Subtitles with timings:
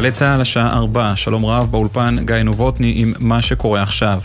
[0.00, 4.20] גלי צה"ל השעה 4, שלום רב באולפן גיא נובוטני עם מה שקורה עכשיו.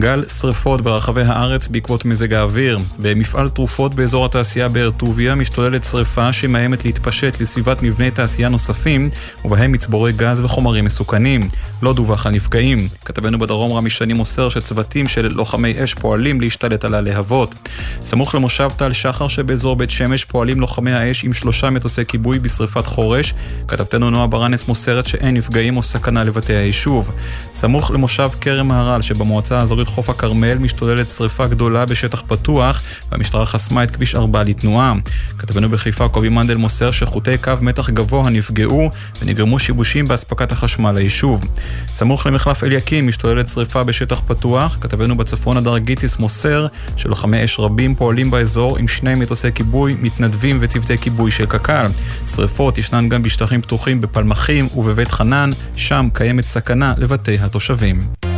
[0.00, 2.78] גל שרפות ברחבי הארץ בעקבות מזג האוויר.
[2.98, 9.10] במפעל תרופות באזור התעשייה באר טוביה משתוללת שרפה שמאיימת להתפשט לסביבת מבני תעשייה נוספים,
[9.44, 11.40] ובהם מצבורי גז וחומרים מסוכנים.
[11.82, 12.78] לא דווח על נפגעים.
[13.04, 17.54] כתבנו בדרום רמי שני מוסר שצוותים של לוחמי אש פועלים להשתלט על הלהבות.
[18.00, 22.86] סמוך למושב טל שחר שבאזור בית שמש פועלים לוחמי האש עם שלושה מטוסי כיבוי בשרפת
[22.86, 23.34] חורש.
[23.68, 27.10] כתבתנו נועה ברנס מוסרת שאין נפגעים או סכנה לבתי היישוב.
[27.54, 32.82] סמוך למושב כרם מהר"ל שבמועצה האזורית חוף הכרמל משתוללת שרפה גדולה בשטח פתוח
[33.12, 34.94] והמשטרה חסמה את כביש 4 לתנועה.
[35.38, 38.90] כתבנו בחיפה קובי מנדל מוסר שחוטי קו מתח גבוה נפגעו
[39.22, 41.44] ונגרמו שיבושים באספקת החשמל ליישוב.
[41.88, 44.78] סמוך למחלף אליקים משתוללת שרפה בשטח פתוח.
[44.80, 50.58] כתבנו בצפון הדר גיציס מוסר שלוחמי אש רבים פועלים באזור עם שני מטוסי כיבוי, מתנדבים
[50.60, 51.86] וצוותי כיבוי של קק"ל.
[52.26, 58.35] שרפות ישנן גם בשטחים פתוחים בפלמחים ובבית חנן, שם קיימת סכנה לבתי התושבים.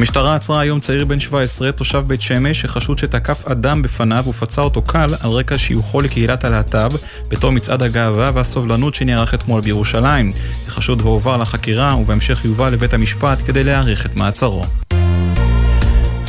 [0.00, 4.82] המשטרה עצרה היום צעיר בן 17, תושב בית שמש, שחשוד שתקף אדם בפניו ופצע אותו
[4.82, 6.88] קל על רקע שיוכו לקהילת הלהט"ב
[7.28, 10.32] בתור מצעד הגאווה והסובלנות שנערך אתמול בירושלים.
[10.66, 14.64] החשוד הועבר לחקירה ובהמשך יובא לבית המשפט כדי להאריך את מעצרו.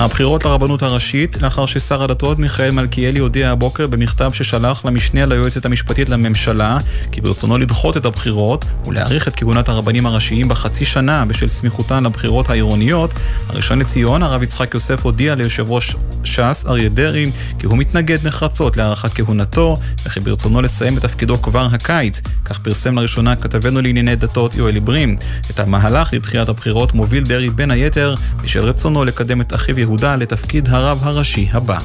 [0.02, 6.10] הבחירות לרבנות הראשית, לאחר ששר הדתות מיכאל מלכיאלי הודיע הבוקר במכתב ששלח למשנה ליועצת המשפטית
[6.10, 6.78] לממשלה
[7.12, 12.50] כי ברצונו לדחות את הבחירות ולהאריך את כהונת הרבנים הראשיים בחצי שנה בשל סמיכותן לבחירות
[12.50, 13.14] העירוניות,
[13.50, 18.78] הראשון לציון, הרב יצחק יוסף הודיע ליושב ראש ש"ס, אריה דרעי, כי הוא מתנגד נחרצות
[18.78, 22.22] להארכת כהונתו וכי ברצונו לסיים את תפקידו כבר הקיץ.
[22.46, 25.18] כך פרסם לראשונה כתבנו לענייני דתות יואל עיברים.
[25.50, 30.70] את המהלך לדחיית הבחירות מוביל דרעי בין היתר בשל רצונו לקדם את אחיו יהודה לתפקיד
[30.70, 31.78] הרב הראשי הבא.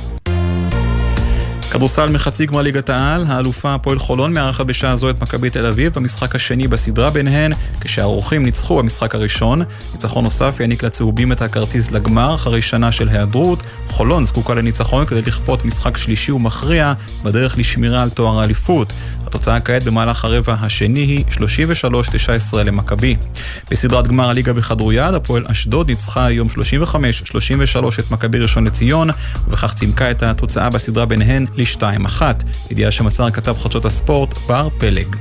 [1.72, 5.92] כדורסל מחצי גמר ליגת העל, האלופה הפועל חולון מארחת בשעה זו את מכבי תל אביב
[5.92, 9.62] במשחק השני בסדרה ביניהן, כשהאורחים ניצחו במשחק הראשון.
[9.92, 13.62] ניצחון נוסף יעניק לצהובים את הכרטיס לגמר אחרי שנה של היעדרות.
[13.88, 16.92] חולון זקוקה לניצחון כדי לכפות משחק שלישי ומכריע
[17.22, 18.92] בדרך לשמירה על תואר האליפות.
[19.36, 21.24] התוצאה כעת במהלך הרבע השני היא
[22.52, 23.16] 33-19 למכבי.
[23.70, 26.54] בסדרת גמר הליגה בכדוריד, הפועל אשדוד ניצחה היום 35-33
[28.00, 29.10] את מכבי ראשון לציון,
[29.48, 32.22] ובכך צימקה את התוצאה בסדרה ביניהן ל-2-1.
[32.70, 35.16] ידיעה שמסר כתב חדשות הספורט בר פלג.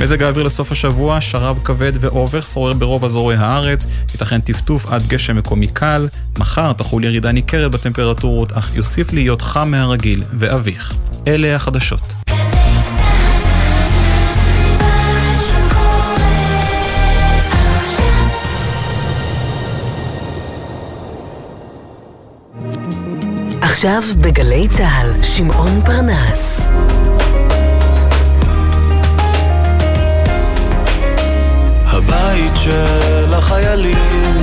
[0.00, 5.36] מזג האוויר לסוף השבוע, שרב כבד ואובך שורר ברוב אזורי הארץ, ייתכן טפטוף עד גשם
[5.36, 6.08] מקומי קל,
[6.38, 10.94] מחר תחול ירידה ניכרת בטמפרטורות, אך יוסיף להיות חם מהרגיל ואביך.
[11.26, 12.33] אלה החדשות.
[23.84, 26.60] עכשיו בגלי צה"ל, שמעון פרנס.
[31.86, 34.33] הבית של החיילים,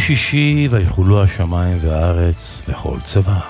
[0.00, 3.40] השישי ויחולו השמיים והארץ לכל צבעם.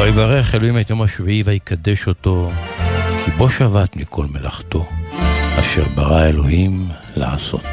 [0.00, 2.50] ויברך אלוהים את יום השביעי ויקדש אותו,
[3.24, 4.88] כי בו שבת מכל מלאכתו,
[5.60, 7.66] אשר ברא אלוהים לעשות.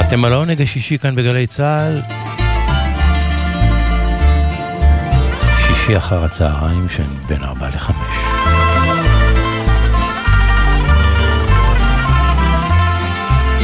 [0.00, 2.31] אתם על העונג השישי כאן בגלי צה"ל.
[5.86, 7.96] שישי אחר הצהריים של בין ארבע לחמש.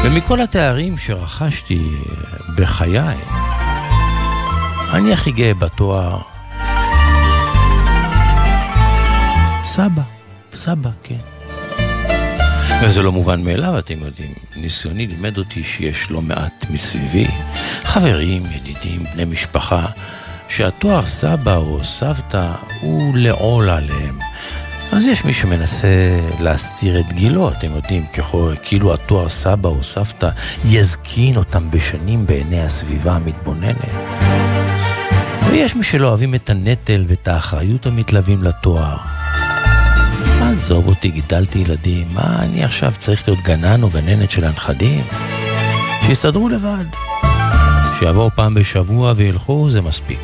[0.04, 1.82] ומכל התארים שרכשתי
[2.56, 3.16] בחיי,
[4.92, 6.18] אני הכי גאה בתואר
[9.64, 10.02] סבא,
[10.54, 11.16] סבא, כן.
[12.82, 14.34] וזה לא מובן מאליו, אתם יודעים.
[14.56, 17.26] ניסיוני לימד אותי שיש לא מעט מסביבי,
[17.82, 19.86] חברים, ידידים, בני משפחה,
[20.48, 24.18] שהתואר סבא או סבתא הוא לעול עליהם.
[24.92, 25.88] אז יש מי שמנסה
[26.40, 30.30] להסתיר את גילו, אתם יודעים, ככל, כאילו התואר סבא או סבתא
[30.64, 33.76] יזקין אותם בשנים בעיני הסביבה המתבוננת.
[35.50, 38.96] ויש מי שלא אוהבים את הנטל ואת האחריות המתלווים לתואר.
[40.42, 45.04] עזוב אותי, גידלתי ילדים, מה אני עכשיו צריך להיות גנן או גננת של הנכדים?
[46.06, 46.84] שיסתדרו לבד.
[47.98, 50.20] שיבואו פעם בשבוע וילכו, זה מספיק.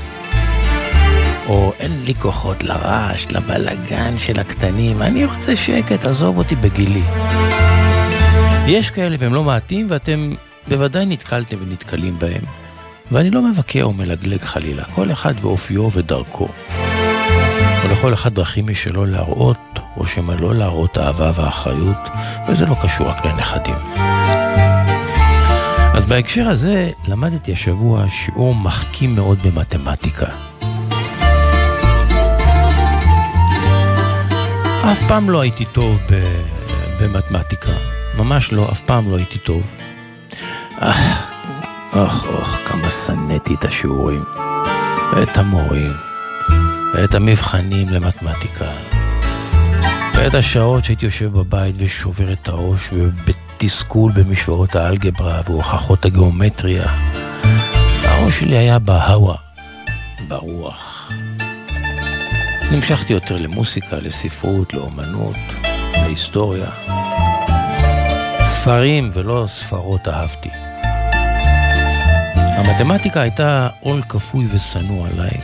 [1.49, 7.03] או אין לי כוחות לרעש, לבלגן של הקטנים, אני רוצה שקט, עזוב אותי בגילי.
[8.67, 10.31] יש כאלה והם לא מעטים ואתם
[10.69, 12.43] בוודאי נתקלתם ונתקלים בהם.
[13.13, 16.49] ואני לא מבקר או מלגלג חלילה, כל אחד ואופיו ודרכו.
[17.85, 22.09] ולכל אחד דרכים משלו להראות, או שמא לא להראות אהבה ואחריות,
[22.49, 23.77] וזה לא קשור רק לנכדים.
[25.95, 30.27] אז בהקשר הזה למדתי השבוע שיעור מחכים מאוד במתמטיקה.
[34.93, 35.99] אף פעם לא הייתי טוב
[37.01, 37.71] במתמטיקה,
[38.19, 39.63] ממש לא, אף פעם לא הייתי טוב.
[40.79, 40.99] אך,
[41.93, 44.25] אוח, אוח, כמה שנאתי את השיעורים,
[45.17, 45.93] ואת המורים,
[46.95, 48.71] ואת המבחנים למתמטיקה,
[50.15, 52.91] ואת השעות שהייתי יושב בבית ושובר את הראש,
[53.65, 56.83] ובתסכול במשוואות האלגברה והוכחות הגיאומטריה.
[58.05, 59.35] הראש שלי היה בהווה,
[60.29, 61.11] ברוח.
[62.73, 65.37] נמשכתי יותר למוסיקה, לספרות, לאומנות,
[65.95, 66.71] להיסטוריה.
[68.43, 70.49] ספרים ולא ספרות אהבתי.
[72.35, 75.41] המתמטיקה הייתה עול כפוי ושנוא עליי.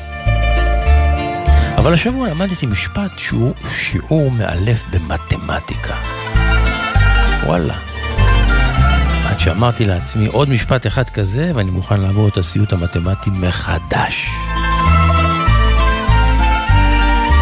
[1.76, 5.94] אבל השבוע למדתי משפט שהוא שיעור מאלף במתמטיקה.
[7.46, 7.89] וואלה.
[9.44, 14.26] שאמרתי לעצמי עוד משפט אחד כזה ואני מוכן לעבור את הסיוט המתמטי מחדש.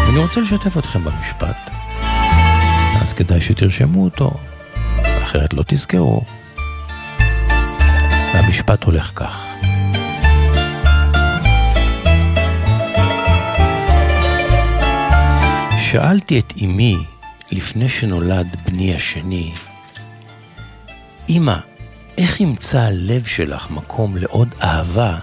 [0.07, 1.69] ואני רוצה לשתף אתכם במשפט,
[3.01, 4.31] אז כדאי שתרשמו אותו,
[5.23, 6.21] אחרת לא תזכרו.
[8.33, 9.45] והמשפט הולך כך:
[15.77, 16.97] שאלתי את אמי
[17.51, 19.53] לפני שנולד בני השני,
[21.29, 21.68] אמא,
[22.19, 25.19] איך ימצא הלב שלך מקום לעוד אהבה,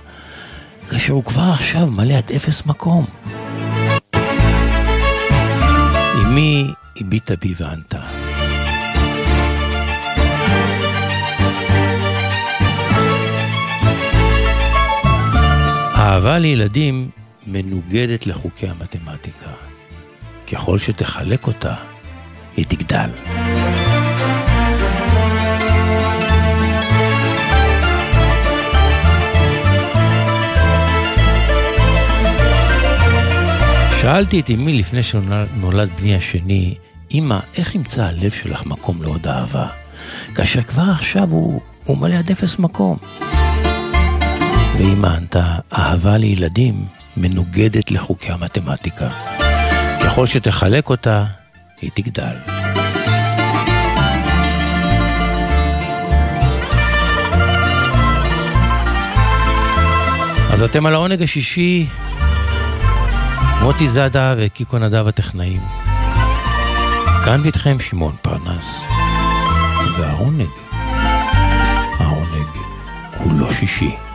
[0.91, 3.07] כאשר הוא כבר עכשיו מלא עד אפס מקום?
[6.27, 8.01] אמי הביטה בי וענתה.
[15.95, 17.11] אהבה לילדים
[17.47, 19.51] מנוגדת לחוקי המתמטיקה.
[20.53, 21.75] ככל שתחלק אותה,
[22.57, 23.11] היא תגדל.
[34.07, 36.75] שאלתי את אמי לפני שנולד בני השני,
[37.15, 39.67] אמא, איך ימצא הלב שלך מקום לעוד אהבה?
[40.35, 42.97] כאשר כבר עכשיו הוא, הוא מלא עד אפס מקום.
[44.79, 46.85] ואמא ענתה, אהבה לילדים
[47.17, 49.09] מנוגדת לחוקי המתמטיקה.
[50.05, 51.25] ככל שתחלק אותה,
[51.81, 52.37] היא תגדל.
[60.53, 61.87] אז אתם על העונג השישי
[63.67, 65.61] מוטי זאדה וקיקו נדב הטכנאים.
[67.25, 68.85] כאן ואיתכם שמעון פרנס.
[69.99, 70.49] והעונג,
[71.99, 72.49] העונג
[73.19, 74.06] כולו שישי.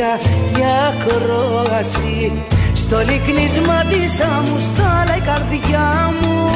[0.00, 0.20] Δισκάκια
[0.56, 2.32] για κρόαση
[2.74, 6.48] στο λυκνίσμα της αμουστάλα η καρδιά μου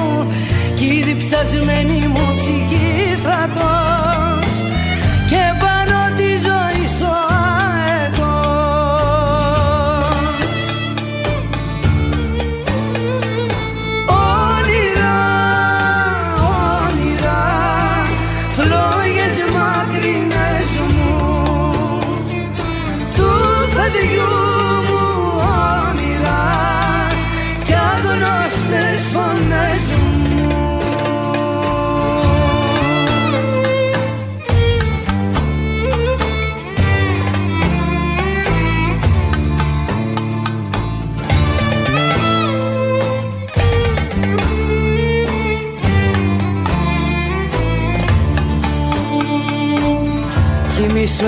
[0.74, 4.52] κι η διψασμένη μου ψυχή στρατός.
[5.30, 5.42] Και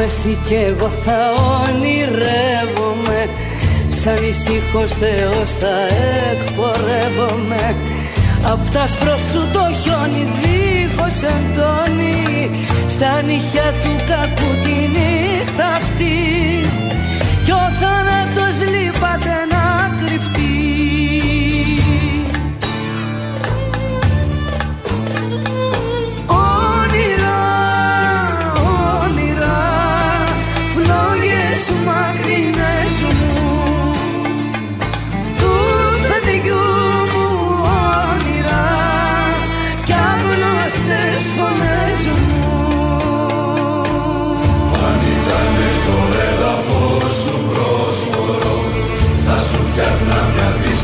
[0.06, 1.20] εσύ κι εγώ θα
[1.58, 3.28] ονειρεύομαι.
[3.88, 5.76] Σαν ησύχος Θεός θα
[6.30, 7.76] εκπορεύομαι.
[8.52, 12.50] Απ' τα σου το χιόνι δίχως εντόνι
[12.86, 16.16] Στα νύχια του κακού τη νύχτα αυτή.
[17.44, 19.45] Κι ο θάνατος λείπατε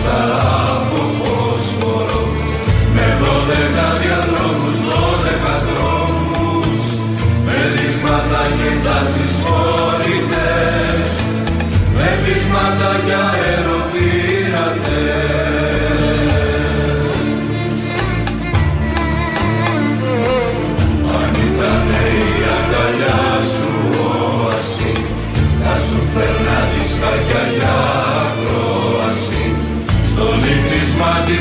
[0.03, 0.52] fell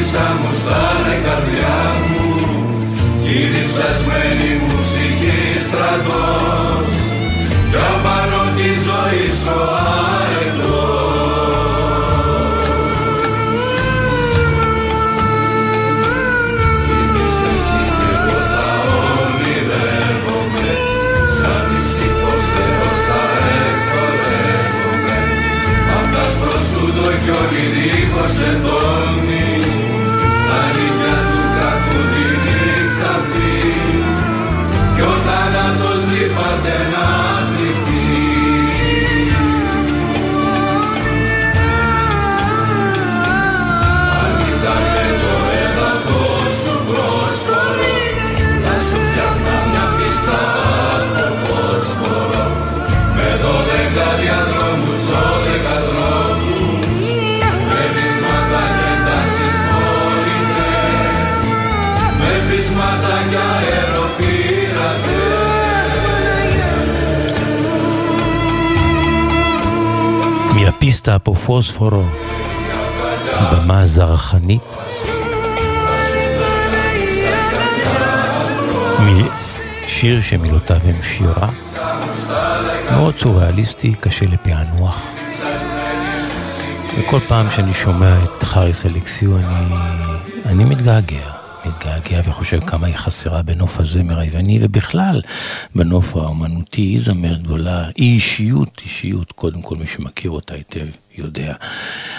[0.01, 1.79] μέσα μου στάλε καρδιά
[2.10, 2.25] μου
[3.24, 6.93] κι η διψασμένη μου ψυχή στρατός.
[7.70, 9.62] Κι απάνω τη ζωή σου
[26.96, 28.80] το χιόνι δίχως
[70.91, 72.03] פסטה פה פוספורו,
[73.51, 74.62] במה זרחנית.
[79.88, 81.50] שיר שמילותיו הם שירה,
[82.91, 85.01] מאוד סוריאליסטי, קשה לפענוח.
[86.98, 89.75] וכל פעם שאני שומע את חריס אלכסיו אני,
[90.45, 91.40] אני מתגעגע.
[91.65, 95.22] מתגעגע וחושב כמה היא חסרה בנוף הזמר היווני, ובכלל
[95.75, 100.88] בנוף האומנותי, היא זמרת גדולה, היא אישיות, אישיות, קודם כל מי שמכיר אותה היטב
[101.18, 101.53] יודע.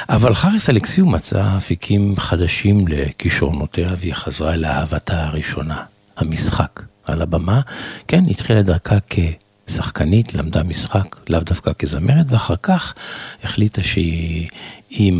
[0.08, 5.82] אבל חריס אלכסיו מצאה אפיקים חדשים לכישרונותיה, והיא חזרה אל אהבתה הראשונה,
[6.16, 6.82] המשחק.
[7.04, 7.60] על הבמה.
[8.08, 9.00] כן, התחילה דרכה
[9.72, 12.94] כשחקנית, למדה משחק, לאו דווקא כזמרת, ואחר כך
[13.44, 15.12] החליטה שהיא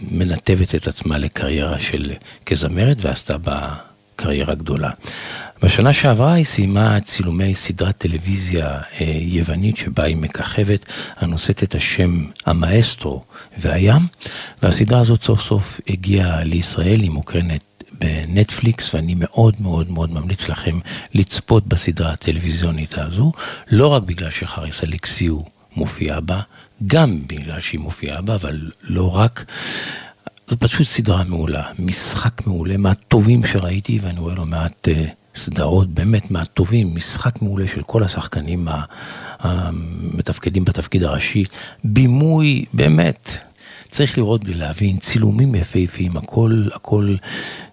[0.00, 2.12] מנתבת את עצמה לקריירה של
[2.46, 3.74] כזמרת, ועשתה בה
[4.16, 4.90] קריירה גדולה.
[5.62, 12.24] בשנה שעברה היא סיימה צילומי סדרת טלוויזיה אה, יוונית שבה היא מככבת, הנושאת את השם
[12.46, 13.22] המאסטרו
[13.58, 14.06] והים,
[14.62, 17.64] והסדרה הזאת סוף סוף הגיעה לישראל, היא מוקרנת
[18.02, 20.78] בנטפליקס, ואני מאוד מאוד מאוד ממליץ לכם
[21.14, 23.32] לצפות בסדרה הטלוויזיונית הזו,
[23.70, 25.38] לא רק בגלל שחריס אלקסיו
[25.76, 26.40] מופיעה בה,
[26.86, 29.44] גם בגלל שהיא מופיעה בה, אבל לא רק.
[30.48, 36.30] זו פשוט סדרה מעולה, משחק מעולה, מהטובים שראיתי, ואני רואה לא מעט uh, סדרות באמת
[36.30, 38.68] מהטובים, משחק מעולה של כל השחקנים
[39.40, 41.44] המתפקדים בתפקיד הראשי,
[41.84, 43.51] בימוי באמת.
[43.92, 47.16] צריך לראות ולהבין, צילומים יפהפיים, הכל, הכל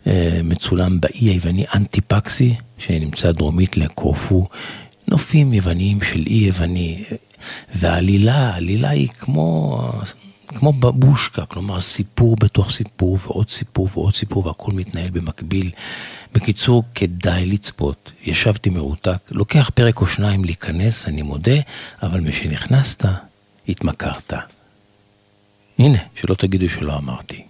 [0.07, 4.47] אה, מצולם באי היווני אנטיפקסי, שנמצא דרומית לקורפו,
[5.07, 7.03] נופים יווניים של אי יווני,
[7.75, 9.81] והעלילה, העלילה היא כמו
[10.47, 15.71] כמו בבושקה, כלומר סיפור בתוך סיפור ועוד סיפור ועוד סיפור והכל מתנהל במקביל.
[16.33, 18.11] בקיצור, כדאי לצפות.
[18.23, 21.59] ישבתי מרותק, לוקח פרק או שניים להיכנס, אני מודה,
[22.03, 23.05] אבל משנכנסת,
[23.69, 24.33] התמכרת.
[25.79, 27.48] הנה, שלא תגידו שלא אמרתי.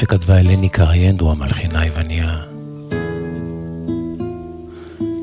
[0.00, 2.42] שכתבה אלני קריינדרו, המלחינה היווניה,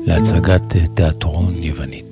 [0.06, 2.07] להצגת תיאטרון יוונית.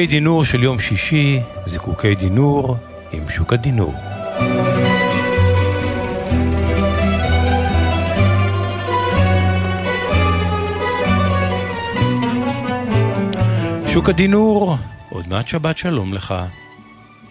[0.00, 2.76] זיקוקי דינור של יום שישי, זיקוקי דינור
[3.12, 3.94] עם שוק הדינור.
[13.86, 14.76] שוק הדינור,
[15.10, 16.34] עוד מעט שבת שלום לך.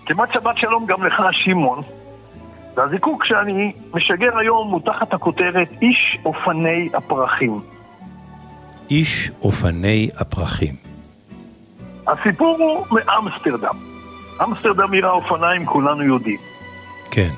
[0.05, 1.81] כמעט שבת שלום גם לך, שמעון.
[2.75, 7.61] והזיקוק שאני משגר היום הוא תחת הכותרת איש אופני הפרחים.
[8.89, 10.88] איש אופני הפרחים.
[12.11, 13.75] הסיפור הוא מאמסטרדם.
[14.43, 16.39] אמסטרדם עיר האופניים, כולנו יודעים.
[17.11, 17.29] כן.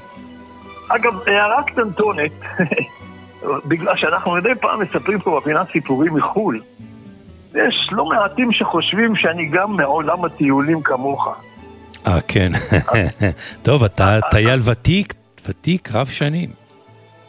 [0.88, 2.32] אגב, הערה קטנטונת,
[3.70, 6.62] בגלל שאנחנו מדי פעם מספרים פה בפינת סיפורים מחו"ל,
[7.56, 11.28] יש לא מעטים שחושבים שאני גם מעולם הטיולים כמוך.
[12.08, 12.52] אה, כן.
[13.64, 15.14] טוב, אתה טייל ותיק,
[15.48, 16.50] ותיק רב שנים.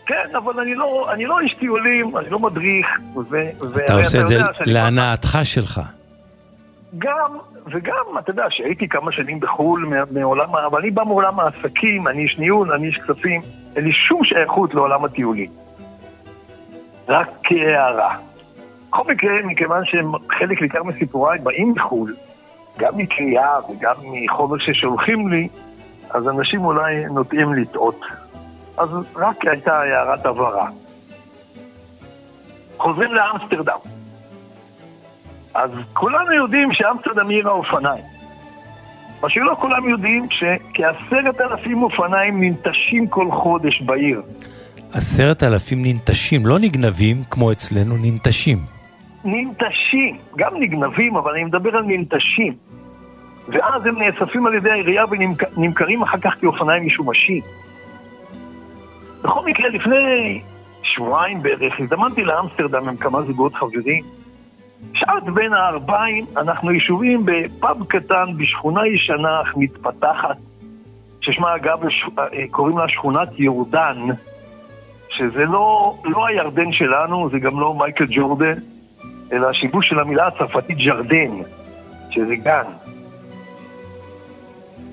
[0.07, 2.87] כן, אבל אני לא, אני לא איש טיולים, אני לא מדריך,
[3.31, 3.39] ו...
[3.85, 5.81] אתה עושה את זה להנאתך שלך.
[6.99, 12.23] גם, וגם, אתה יודע, שהייתי כמה שנים בחו"ל מעולם, אבל אני בא מעולם העסקים, אני
[12.23, 13.41] איש ניהול, אני איש כספים,
[13.77, 15.51] אין לי שום שייכות לעולם הטיולים.
[17.09, 18.17] רק כהערה.
[18.89, 22.15] בכל מקרה, מכיוון שחלק ניכר מסיפוריי באים מחו"ל,
[22.79, 25.49] גם מקריאה וגם מחומר ששולחים לי,
[26.11, 28.01] אז אנשים אולי נוטים לטעות.
[28.77, 30.69] אז רק הייתה הערת הבהרה.
[32.77, 33.92] חוזרים לאמסטרדם.
[35.55, 38.05] אז כולנו יודעים שאמסטרדם עיר האופניים.
[39.23, 44.23] מה שלא כולם יודעים, שכעשרת אלפים אופניים ננטשים כל חודש בעיר.
[44.93, 48.59] עשרת אלפים ננטשים, לא נגנבים כמו אצלנו, ננטשים.
[49.25, 52.55] ננטשים, גם נגנבים, אבל אני מדבר על ננטשים.
[53.49, 55.05] ואז הם נאספים על ידי העירייה
[55.57, 57.43] ונמכרים אחר כך כאופניים משומשים.
[59.25, 60.41] בכל מקרה, לפני
[60.83, 64.05] שבועיים בערך, הזדמנתי לאמסטרדם עם כמה זוגות חברים.
[64.95, 70.37] שעת בין הערביים, אנחנו ישובים בפאב קטן בשכונה ישנה אך מתפתחת,
[71.21, 71.81] ששמה אגב,
[72.51, 73.99] קוראים לה שכונת יורדן,
[75.09, 78.55] שזה לא, לא הירדן שלנו, זה גם לא מייקל ג'ורדן,
[79.33, 81.31] אלא השיבוש של המילה הצרפתית ג'רדן,
[82.11, 82.65] שזה גן.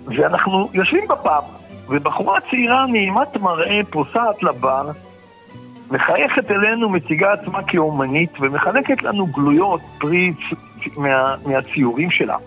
[0.06, 1.44] ואנחנו יושבים בפאב,
[1.90, 4.92] ובחורה צעירה נעימת מראה פוסעת לבר,
[5.92, 10.32] מחייכת אלינו, מציגה עצמה כאומנית, ומחלקת לנו גלויות פרי
[10.98, 12.38] מה, מהציורים שלה.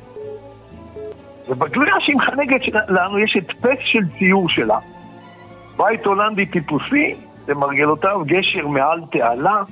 [1.48, 4.78] ובגלויה שהיא מחלקת לנו יש הדפס של ציור שלה.
[5.76, 7.14] בית הולנדי טיפוסי,
[7.48, 9.62] למרגלותיו גשר מעל תעלה,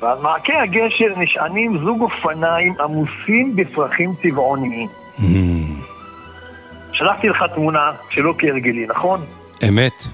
[0.00, 4.88] ועל מעקה הגשר נשענים זוג אופניים עמוסים בפרחים צבעוניים.
[5.18, 5.22] Mm.
[6.92, 9.20] שלחתי לך תמונה שלא כהרגלי, נכון?
[9.68, 10.06] אמת.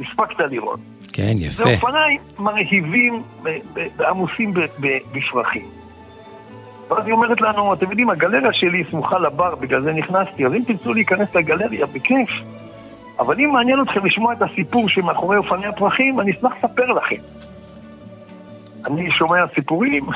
[0.00, 0.80] הספקת לראות.
[1.12, 1.64] כן, יפה.
[1.64, 3.22] זה אופניים מרהיבים,
[4.08, 4.54] עמוסים
[5.12, 5.66] בפרחים.
[6.88, 10.62] ואז היא אומרת לנו, אתם יודעים, הגלריה שלי סמוכה לבר, בגלל זה נכנסתי, אז אם
[10.66, 12.30] תרצו להיכנס לגלריה, בכיף.
[13.18, 17.16] אבל אם מעניין אתכם לשמוע את הסיפור שמאחורי אופני הפרחים, אני אשמח לספר לכם.
[18.86, 20.06] אני שומע סיפורים,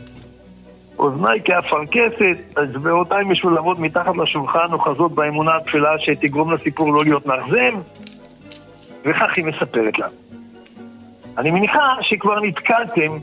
[0.98, 7.72] אוזניי כאפרכסת, אצבעותיי משולבות מתחת לשולחן, אוחזות באמונה התפלה שתגרום לסיפור לא להיות מאכזב,
[9.04, 10.06] וכך היא מספרת לה.
[11.38, 13.18] אני מניחה שכבר נתקלתם,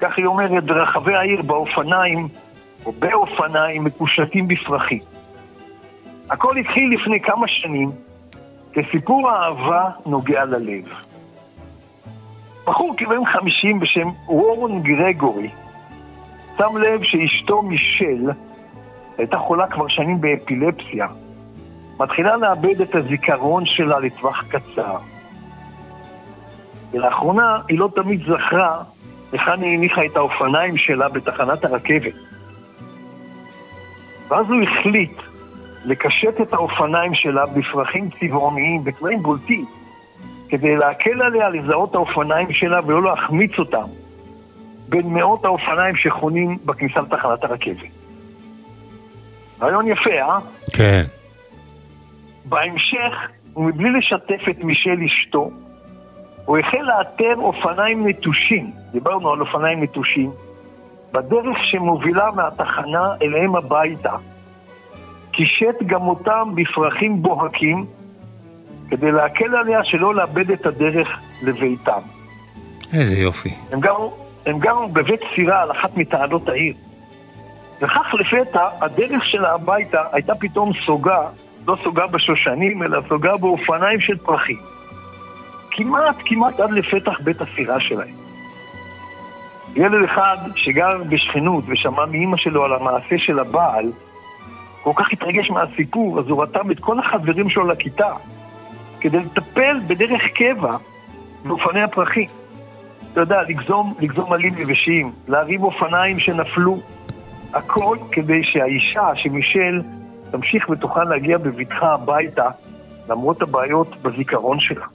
[0.00, 2.28] כך היא אומרת, ברחבי העיר באופניים,
[2.86, 5.02] או באופניים מקושטים בפרחים.
[6.30, 7.90] הכל התחיל לפני כמה שנים,
[8.72, 10.84] כסיפור אהבה נוגע ללב.
[12.66, 15.50] בחור כבן חמישים בשם וורון גרגורי
[16.58, 18.30] שם לב שאשתו מישל
[19.18, 21.06] הייתה חולה כבר שנים באפילפסיה,
[22.00, 24.96] מתחילה לאבד את הזיכרון שלה לטווח קצר.
[26.92, 28.82] ולאחרונה היא לא תמיד זכרה
[29.32, 32.12] היכן היא הניחה את האופניים שלה בתחנת הרכבת.
[34.28, 35.18] ואז הוא החליט
[35.84, 39.64] לקשט את האופניים שלה בפרחים צבעוניים, בצבעים בולטים,
[40.48, 43.86] כדי להקל עליה לזהות האופניים שלה ולא להחמיץ אותם
[44.88, 47.90] בין מאות האופניים שחונים בכניסה לתחנת הרכבת.
[49.62, 50.38] רעיון יפה, אה?
[50.72, 51.04] כן.
[52.50, 55.50] בהמשך, ומבלי לשתף את מישל אשתו,
[56.44, 60.30] הוא החל לאתר אופניים נטושים, דיברנו על אופניים נטושים,
[61.12, 64.12] בדרך שמובילה מהתחנה אליהם הביתה.
[65.30, 67.86] קישט גם אותם בפרחים בוהקים,
[68.90, 72.00] כדי להקל עליה שלא לאבד את הדרך לביתם.
[72.92, 73.54] איזה יופי.
[73.72, 74.12] הם גרו,
[74.46, 76.74] הם גרו בבית סירה על אחת מתעלות העיר.
[77.82, 81.22] וכך לפתע הדרך שלה הביתה הייתה פתאום סוגה,
[81.68, 84.58] לא סוגה בשושנים, אלא סוגה באופניים של פרחים.
[85.70, 88.14] כמעט, כמעט עד לפתח בית הסירה שלהם.
[89.76, 93.92] ילד אחד שגר בשכנות ושמע מאימא שלו על המעשה של הבעל,
[94.82, 98.12] כל כך התרגש מהסיפור, אז הוא רתם את כל החברים שלו לכיתה
[99.00, 100.76] כדי לטפל בדרך קבע
[101.44, 102.28] באופני הפרחים.
[103.12, 106.80] אתה יודע, לגזום, לגזום עלים יבשים, להרים אופניים שנפלו,
[107.54, 109.82] הכל כדי שהאישה, שמישל,
[110.30, 112.48] תמשיך ותוכל להגיע בבטחה הביתה,
[113.08, 114.86] למרות הבעיות בזיכרון שלה.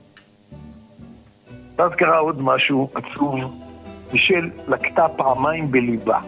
[1.76, 3.62] ואז קרה עוד משהו עצוב,
[4.14, 6.20] מישל לקטה פעמיים בליבה.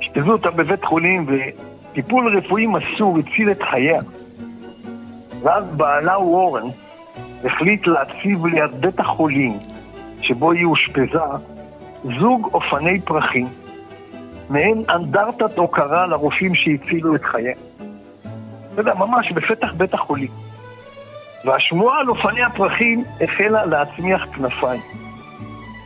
[0.00, 4.00] אשפזו אותה בבית חולים וטיפול רפואי מסור הציל את חייה.
[5.42, 6.68] ואז בעלה וורן
[7.44, 9.58] החליט להציב ליד בית החולים
[10.20, 11.18] שבו היא אושפזה
[12.04, 13.48] זוג אופני פרחים,
[14.50, 17.69] מעין אנדרטת הוקרה לרופאים שהצילו את חייהם.
[18.80, 20.28] אתה יודע, ממש בפתח בית החולים.
[21.44, 24.80] והשמועה על אופני הפרחים החלה להצמיח כנפיים.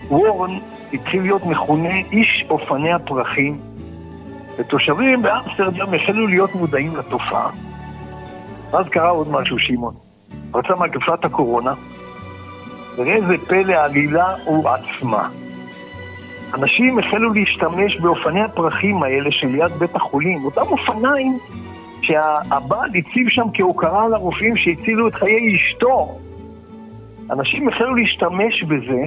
[0.09, 0.59] וורן
[0.92, 3.61] התחיל להיות מכונה איש אופני הפרחים,
[4.59, 7.50] ותושבים באמסטרדם החלו להיות מודעים לתופעה.
[8.70, 9.94] ואז קרה עוד משהו, שמעון.
[10.50, 11.74] פרצה מגפת הקורונה,
[12.96, 15.28] וראה איזה פלא העלילה עצמה.
[16.54, 21.38] אנשים החלו להשתמש באופני הפרחים האלה שליד בית החולים, אותם אופניים
[22.07, 26.19] שהבעל הציב שם כהוקרה לרופאים שהצילו את חיי אשתו.
[27.31, 29.01] אנשים החלו להשתמש בזה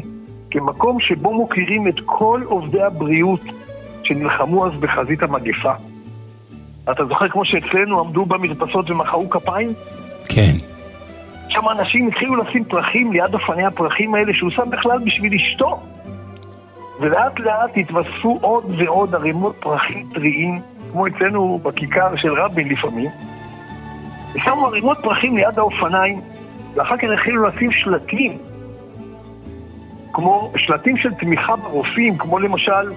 [0.51, 3.41] כמקום שבו מוכירים את כל עובדי הבריאות
[4.03, 5.73] שנלחמו אז בחזית המגפה.
[6.91, 9.73] אתה זוכר כמו שאצלנו עמדו במרפסות ומחאו כפיים?
[10.29, 10.53] כן.
[11.49, 15.79] שם אנשים התחילו לשים פרחים ליד אופני הפרחים האלה שהוא שם בכלל בשביל אשתו.
[16.99, 20.59] ולאט לאט התווספו עוד ועוד ערימות פרחים טריים,
[20.97, 23.09] כמו אצלנו בכיכר של רבין לפעמים.
[24.33, 26.21] ושמו ערימות פרחים ליד האופניים,
[26.75, 28.37] ואחר כך התחילו לשים שלטים,
[30.13, 32.91] כמו שלטים של תמיכה ברופאים, כמו למשל,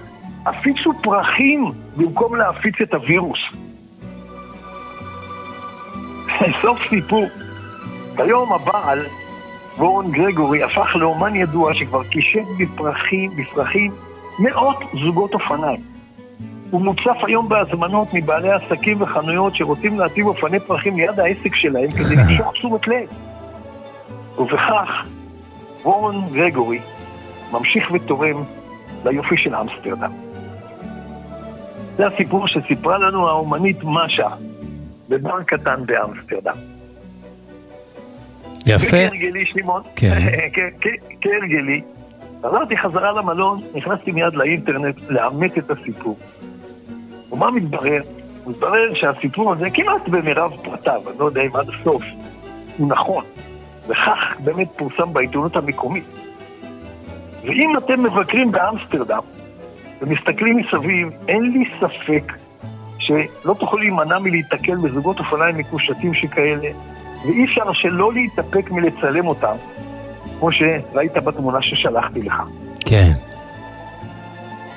[0.47, 3.39] הפיצו פרחים במקום להפיץ את הווירוס.
[6.63, 7.27] סוף סיפור.
[8.17, 9.07] כיום הבעל,
[9.79, 13.93] וורן גרגורי, הפך לאומן ידוע שכבר קישט בפרחים, בפרחים
[14.39, 15.90] מאות זוגות אופניים.
[16.71, 22.17] הוא מוצף היום בהזמנות מבעלי עסקים וחנויות שרוצים להציב אופני פרחים ליד העסק שלהם כדי
[22.21, 23.09] למשוך תשומת לב.
[24.39, 24.89] ובכך
[25.85, 26.79] וורן גרגורי
[27.53, 28.45] ממשיך ותורם
[29.05, 30.13] ליופי של אמסטרדם.
[31.97, 34.29] זה הסיפור שסיפרה לנו האומנית משה
[35.09, 36.57] בבר קטן באמסטרדם.
[38.67, 38.87] יפה.
[38.87, 40.19] וכהרגלי, שמעון, כן.
[41.21, 41.81] כהרגלי,
[42.43, 46.17] חזרתי חזרה למלון, נכנסתי מיד לאינטרנט לאמת את הסיפור.
[47.33, 48.03] ומה מתברר?
[48.47, 52.03] מתברר שהסיפור הזה כמעט במרב פרטיו, אני לא יודע אם עד הסוף,
[52.77, 53.25] הוא נכון.
[53.89, 56.05] וכך באמת פורסם בעיתונות המקומית.
[57.43, 59.23] ואם אתם מבקרים באמסטרדם
[60.01, 62.33] ומסתכלים מסביב, אין לי ספק
[62.99, 66.69] שלא תוכלו להימנע מלהיתקל בזוגות אופניים מקושטים שכאלה,
[67.25, 69.55] ואי אפשר שלא להתאפק מלצלם אותם,
[70.39, 72.43] כמו שראית בתמונה ששלחתי לך.
[72.81, 73.11] כן.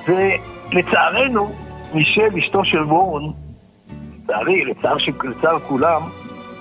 [0.07, 1.51] ולצערנו,
[1.93, 3.23] מישל, אשתו של וורן,
[4.23, 6.01] לצערי, לצער, לצער כולם,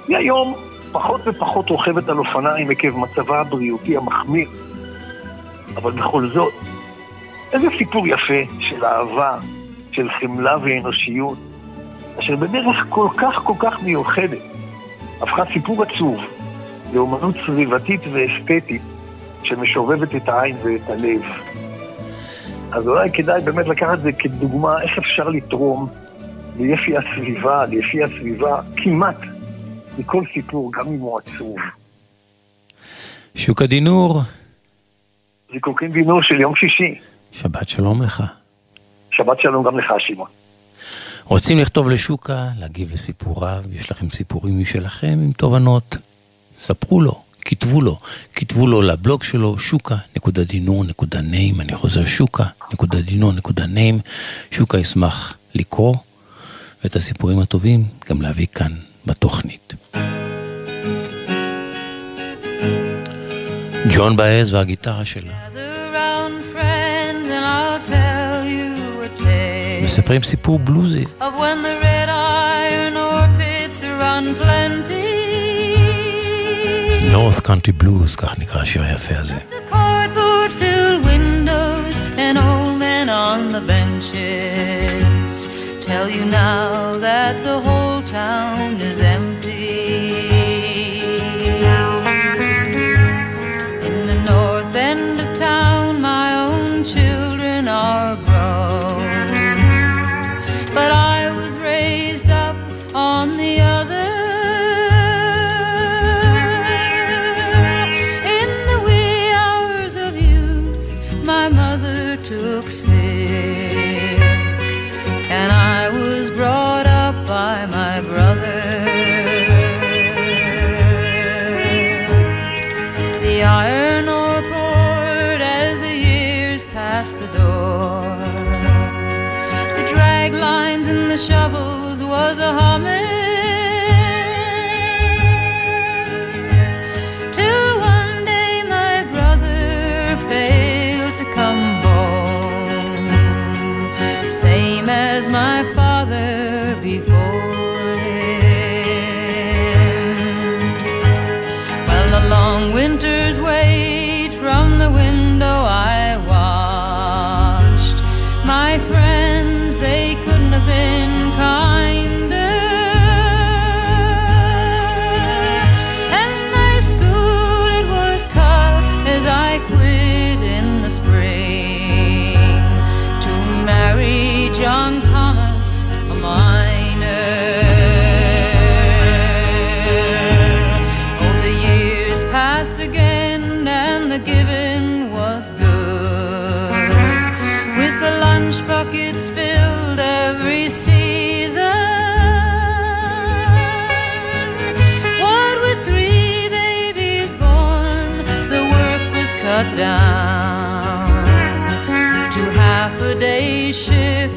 [0.08, 0.54] היא היום
[0.92, 4.48] פחות ופחות רוכבת על אופניים עקב מצבה הבריאותי המחמיר.
[5.76, 6.52] אבל בכל זאת,
[7.52, 9.38] איזה סיפור יפה של אהבה,
[9.92, 11.38] של חמלה ואנושיות,
[12.20, 14.42] אשר בדרך כל כך כל כך מיוחדת,
[15.20, 16.20] הפכה סיפור עצוב
[16.92, 18.82] לאומנות סביבתית ואסתטית
[19.42, 21.22] שמשובבת את העין ואת הלב.
[22.72, 25.88] אז אולי כדאי באמת לקחת את זה כדוגמה איך אפשר לתרום
[26.58, 29.16] ליפי הסביבה, ליפי הסביבה, כמעט
[29.98, 31.56] מכל סיפור, גם אם הוא עצוב.
[33.34, 34.22] שוק הדינור,
[35.52, 36.98] זיקוקין דינור של יום שישי.
[37.32, 38.22] שבת שלום לך.
[39.10, 40.28] שבת שלום גם לך, שמעון.
[41.24, 45.96] רוצים לכתוב לשוקה, להגיב לסיפוריו, יש לכם סיפורים משלכם עם תובנות?
[46.58, 47.98] ספרו לו, כתבו לו,
[48.34, 54.00] כתבו לו לבלוג שלו, שוקה.דינור.ניים, אני חוזר, שוקה.דינור.ניים,
[54.50, 55.96] שוקה ישמח לקרוא,
[56.84, 58.72] ואת הסיפורים הטובים גם להביא כאן
[59.06, 59.74] בתוכנית.
[63.94, 65.32] ג'ון באז והגיטרה שלה.
[69.84, 71.04] מספרים סיפור בלוזי.
[71.04, 75.11] of when the red iron ore pits run.
[77.11, 79.35] North Country Blues, כך נקרא השיר היפה הזה.
[79.35, 85.35] The cardboard filled windows and old men on the benches
[85.87, 89.50] tell you now that the whole town is empty.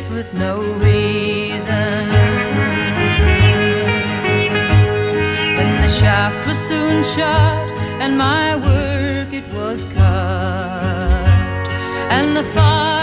[0.06, 2.10] shift with no reason.
[5.58, 7.70] When the shaft was soon shot,
[8.02, 11.28] and my work it was cut,
[12.12, 12.95] and the firing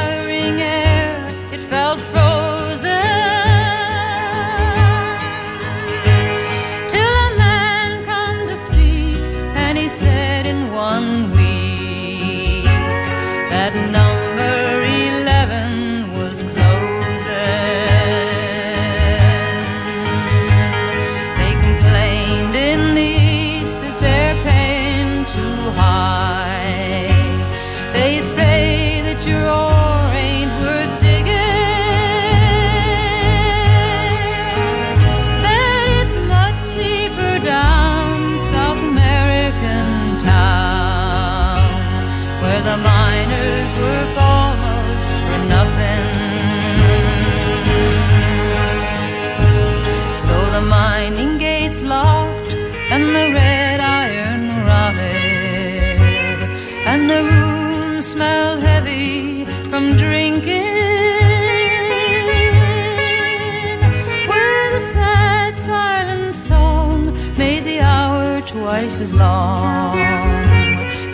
[69.23, 69.99] long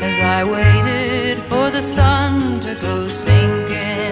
[0.08, 4.07] as I waited for the sun to go sinking.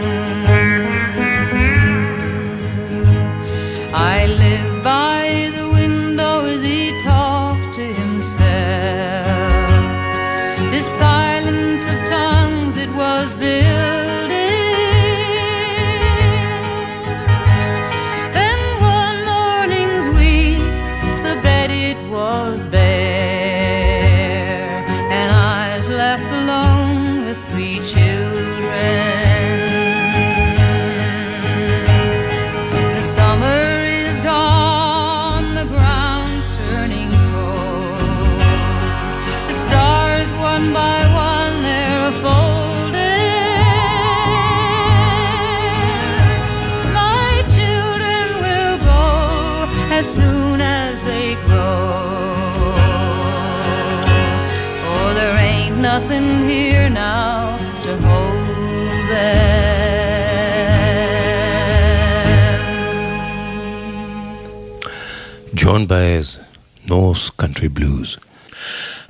[65.87, 66.41] באז,
[66.87, 68.17] נורס קאנטרי בלוז.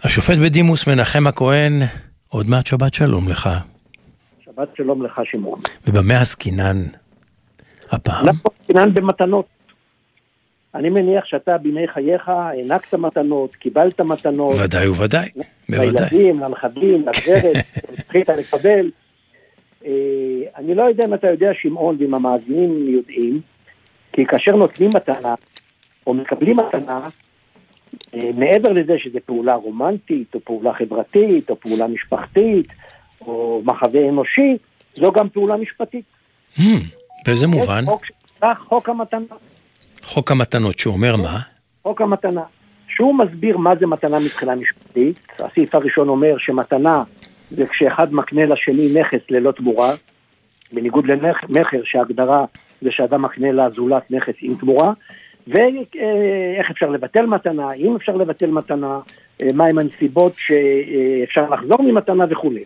[0.04, 1.72] השופט בדימוס מנחם הכהן,
[2.28, 3.48] עוד מעט שבת שלום לך.
[4.44, 5.60] שבת שלום לך שמעון.
[5.86, 6.82] ובמה עסקינן
[7.90, 8.28] הפעם?
[8.28, 9.46] אנחנו עסקינן במתנות.
[10.74, 14.56] אני מניח שאתה בימי חייך הענקת מתנות, קיבלת מתנות.
[14.64, 15.28] ודאי וודאי,
[15.68, 15.86] בוודאי.
[15.86, 17.56] לילדים, לנכדים, לגברת,
[17.96, 18.90] זכית לקבל.
[19.86, 19.92] אה,
[20.56, 23.40] אני לא יודע אם אתה יודע, שמעון, ואם המאזינים יודעים,
[24.12, 25.34] כי כאשר נותנים מתנה,
[26.06, 27.08] או מקבלים מתנה,
[28.14, 32.66] אה, מעבר לזה שזו פעולה רומנטית, או פעולה חברתית, או פעולה משפחתית,
[33.20, 34.56] או מחווה אנושי,
[34.96, 36.04] זו גם פעולה משפטית.
[36.56, 36.60] Hmm,
[37.26, 37.82] באיזה מובן?
[37.82, 38.04] יש חוק
[38.68, 39.34] חוק המתנה.
[40.02, 41.40] חוק המתנות שאומר מה?
[41.82, 42.42] חוק המתנה.
[42.88, 45.26] שהוא מסביר מה זה מתנה מבחינה משפטית.
[45.38, 47.02] הסעיף הראשון אומר שמתנה
[47.50, 49.90] זה כשאחד מקנה לשני נכס ללא תמורה,
[50.72, 52.44] בניגוד למכר שההגדרה
[52.82, 54.92] זה שאדם מקנה לזולת נכס עם תמורה,
[55.46, 58.98] ואיך אפשר לבטל מתנה, אם אפשר לבטל מתנה,
[59.42, 62.64] אה, מהם הנסיבות שאפשר לחזור ממתנה וכולי.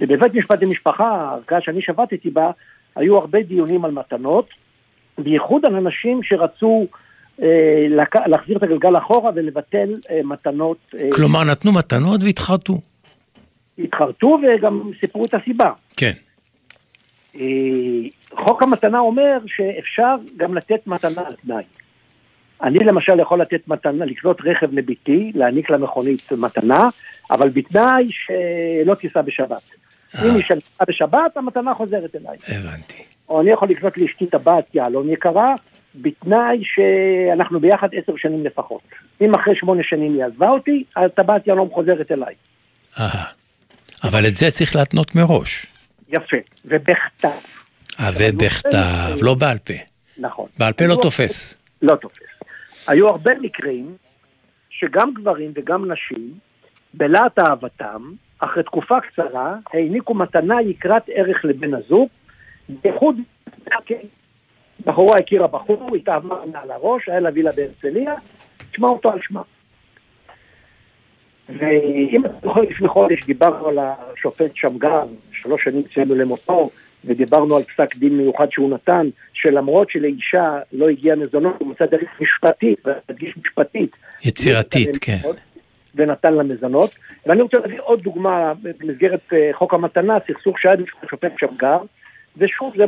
[0.00, 2.50] ובבית משפט למשפחה, הערכאה שאני שבתתי בה,
[2.96, 4.48] היו הרבה דיונים על מתנות,
[5.18, 6.86] בייחוד על אנשים שרצו
[7.42, 7.86] אה,
[8.26, 10.78] להחזיר את הגלגל אחורה ולבטל אה, מתנות.
[10.98, 12.80] אה, כלומר, נתנו מתנות והתחרטו.
[13.78, 15.70] התחרטו וגם סיפרו את הסיבה.
[15.96, 16.12] כן.
[17.36, 21.64] אה, חוק המתנה אומר שאפשר גם לתת מתנה על תנאי.
[22.62, 26.88] אני למשל יכול לתת מתנה, לקנות רכב לביתי, להעניק לה מכונית מתנה,
[27.30, 29.62] אבל בתנאי שלא תיסע בשבת.
[30.24, 32.36] אם היא שלחה בשבת, המתנה חוזרת אליי.
[32.48, 33.02] הבנתי.
[33.28, 35.54] או אני יכול לקנות לאשתי טבעת יהלום יקרה,
[35.94, 38.80] בתנאי שאנחנו ביחד עשר שנים לפחות.
[39.20, 42.34] אם אחרי שמונה שנים היא עזבה אותי, הטבעת יהלום חוזרת אליי.
[43.00, 43.24] אהה.
[44.04, 45.73] אבל את זה צריך להתנות מראש.
[46.14, 47.28] יפה, ובכתב.
[48.00, 49.74] אה, ובכתב, לא בעל פה.
[50.18, 50.46] נכון.
[50.58, 51.56] בעל פה לא תופס.
[51.82, 52.18] לא תופס.
[52.86, 53.96] היו הרבה מקרים
[54.70, 56.30] שגם גברים וגם נשים,
[56.94, 62.08] בלהט אהבתם, אחרי תקופה קצרה, העניקו מתנה יקרת ערך לבן הזוג,
[62.68, 63.16] בייחוד
[64.86, 68.14] בחורה הכירה בחור, התאהבה מעל הראש, היה לה וילה בהרצליה,
[68.70, 69.42] תשמע אותו על שמה.
[71.48, 72.22] ואם
[72.70, 76.70] לפני חודש דיברנו על השופט שמגר, שלוש שנים ציינו למותו,
[77.04, 82.20] ודיברנו על פסק דין מיוחד שהוא נתן, שלמרות שלאישה לא הגיע מזונות, הוא מצא דרך
[82.20, 83.96] משפטית, ונדגיש משפטית.
[84.24, 85.18] יצירתית, כן.
[85.94, 86.90] ונתן לה מזונות.
[87.26, 91.78] ואני רוצה להביא עוד דוגמה במסגרת אה, חוק המתנה, סכסוך שהיה בפני השופט שמגר,
[92.36, 92.84] ושוב זה...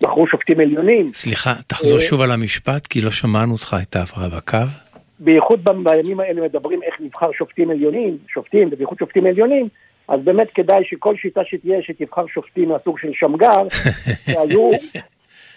[0.00, 1.10] בחרו שופטים עליונים.
[1.12, 4.87] סליחה, תחזור אה, שוב על המשפט, כי לא שמענו אותך, הייתה הפרעה בקו.
[5.20, 9.68] בייחוד בימים האלה מדברים איך נבחר שופטים עליונים, שופטים, ובייחוד שופטים עליונים,
[10.08, 13.62] אז באמת כדאי שכל שיטה שתהיה, שתבחר שופטים מהסוג של שמגר,
[14.32, 14.70] שהיו,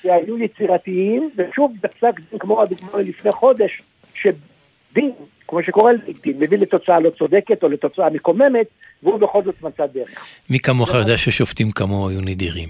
[0.02, 3.82] שהיו יצירתיים, ושוב, בפסק דין כמו הדוגמה לפני חודש,
[4.14, 5.12] שדין,
[5.48, 8.68] כמו שקורה לעיתים, מביא לתוצאה לא צודקת או לתוצאה מקוממת,
[9.04, 10.26] והוא בכל זאת מצא דרך.
[10.50, 12.70] מי כמוך יודע ששופטים כמוהו היו נדירים.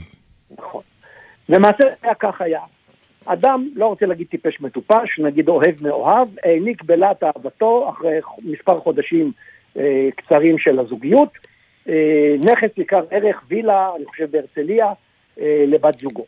[0.57, 0.81] נכון.
[1.49, 1.83] למעשה
[2.19, 2.59] כך היה.
[3.25, 9.31] אדם, לא רוצה להגיד טיפש מטופש, נגיד אוהב מאוהב, העניק בלהט אהבתו, אחרי מספר חודשים
[9.77, 11.29] אה, קצרים של הזוגיות,
[11.89, 14.85] אה, נכס יקר ערך, וילה, אני חושב בהרצליה,
[15.39, 16.23] אה, לבת זוגו.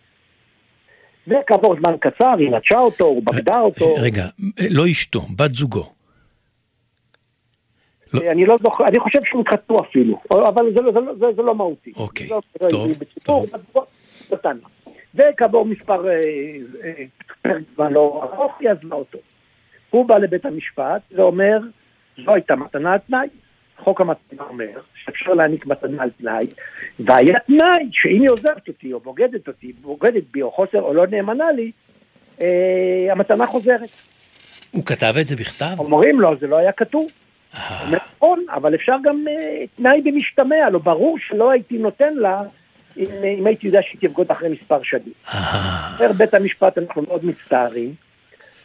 [1.27, 3.93] וכעבור זמן קצר היא נטשה אותו, הוא בגדה אותו.
[3.97, 4.25] רגע,
[4.69, 5.89] לא אשתו, בת זוגו.
[8.15, 11.25] אה, אני לא זוכר, אני חושב שהוא קטוע אפילו, אבל זה, לא- זה, לא- זה,
[11.35, 11.91] זה לא מהותי.
[11.95, 12.41] אוקיי, לא-
[13.23, 13.45] טוב,
[15.15, 16.19] וכעבור מספר אה,
[16.83, 17.03] אה,
[17.41, 19.17] פרק זמן לא ארוך, היא עזבה אותו.
[19.89, 21.59] הוא בא לבית המשפט ואומר,
[22.25, 23.27] זו הייתה מתנה על תנאי.
[23.77, 26.45] חוק המתנה אומר שאפשר להעניק מתנה על תנאי,
[26.99, 31.07] והיה תנאי שאם היא עוזבת אותי או בוגדת אותי, בוגדת בי או חוסר או לא
[31.07, 31.71] נאמנה לי,
[32.43, 33.89] אה, המתנה חוזרת.
[34.71, 35.79] הוא כתב את זה בכתב?
[35.79, 37.07] אומרים לו, זה לא היה כתוב.
[37.91, 42.41] נכון, אבל אפשר גם אה, תנאי במשתמע, לא ברור שלא הייתי נותן לה
[42.97, 45.13] אם, אה, אם הייתי יודע שהיא תבגוד אחרי מספר שנים.
[45.99, 47.93] אומר בית המשפט, אנחנו מאוד מצטערים,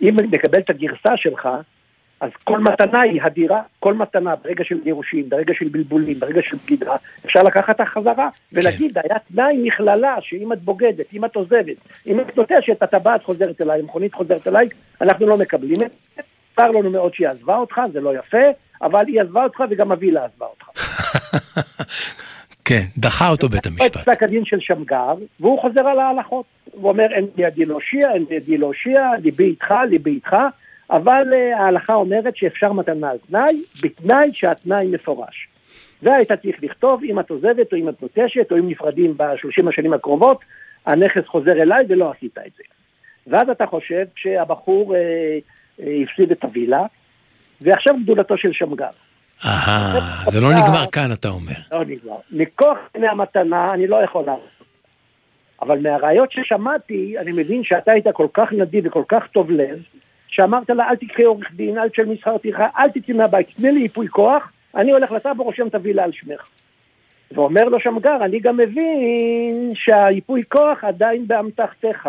[0.03, 1.49] אם נקבל את הגרסה שלך,
[2.21, 6.57] אז כל מתנה היא הדירה, כל מתנה ברגע של גירושים, ברגע של בלבולים, ברגע של
[6.65, 11.77] בגידה, אפשר לקחת אותה חזרה ולהגיד, היה תנאי מכללה שאם את בוגדת, אם את עוזבת,
[12.07, 14.69] אם את נוטשת, הטבעת חוזרת אליי, המכונית חוזרת אליי,
[15.01, 16.23] אנחנו לא מקבלים את זה.
[16.57, 18.47] צר לנו מאוד שהיא עזבה אותך, זה לא יפה,
[18.83, 20.67] אבל היא עזבה אותך וגם הווילה עזבה אותך.
[22.69, 23.97] כן, דחה אותו בית את המשפט.
[23.97, 26.47] פסק הדין של שמגר, והוא חוזר על ההלכות.
[26.73, 30.37] הוא אומר, אין בידי להושיע, אין בידי להושיע, ליבי איתך, ליבי איתך,
[30.91, 35.49] אבל uh, ההלכה אומרת שאפשר מתנה על תנאי, בתנאי שהתנאי מפורש.
[36.03, 39.69] זה הייתה צריך לכתוב, אם את עוזבת, או אם את נוטשת, או אם נפרדים בשלושים
[39.69, 40.41] השנים הקרובות,
[40.87, 42.63] הנכס חוזר אליי ולא עשית את זה.
[43.27, 45.01] ואז אתה חושב שהבחור אה,
[45.81, 46.83] אה, הפסיד את הווילה,
[47.61, 48.91] ועכשיו גדולתו של שמגר.
[49.45, 51.53] אהה, זה לא נגמר כאן, אתה אומר.
[51.73, 52.17] לא נגמר.
[52.33, 54.59] מכוח דיני המתנה אני לא יכול לעשות.
[55.63, 59.83] אבל מהראיות ששמעתי, אני מבין שאתה היית כל כך נדיב וכל כך טוב לב,
[60.29, 63.81] שאמרת לה, אל תקחי עורך דין, אל תשלמי שכר טרחה, אל תצאי מהבית, תני לי
[63.81, 66.49] ייפוי כוח, אני הולך לטאבו, רושם את הווילה על שמך.
[67.33, 72.09] ואומר לו שמגר, אני גם מבין שהייפוי כוח עדיין באמתחתך.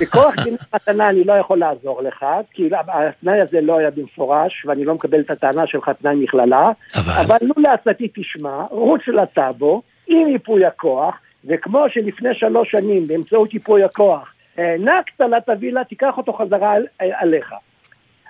[0.00, 4.84] בכוח דיני מתנה אני לא יכול לעזור לך, כי התנאי הזה לא היה במפורש, ואני
[4.84, 7.36] לא מקבל את הטענה שלך תנאי מכללה, אבל...
[7.40, 14.32] לו לעצתי תשמע, רוץ לטאבו, עם ייפוי הכוח, וכמו שלפני שלוש שנים באמצעות ייפוי הכוח
[14.58, 17.54] הענקת לה את הווילה, תיקח אותו חזרה על, עליך.